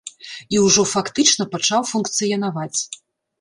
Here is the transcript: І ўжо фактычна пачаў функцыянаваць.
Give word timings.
І 0.53 0.61
ўжо 0.67 0.85
фактычна 0.93 1.47
пачаў 1.53 1.85
функцыянаваць. 1.91 2.79